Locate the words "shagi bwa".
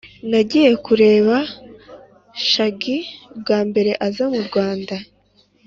2.49-3.59